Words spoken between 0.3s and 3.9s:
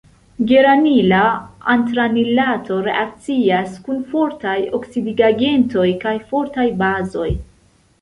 Geranila antranilato reakcias